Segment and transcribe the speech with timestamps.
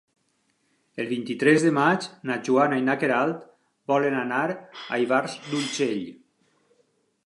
[1.03, 3.47] El vint-i-tres de maig na Joana i na Queralt
[3.95, 6.07] volen anar a Ivars d'Urgell.